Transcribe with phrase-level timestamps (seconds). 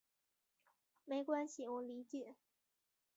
[1.05, 2.33] 没关系，我理解。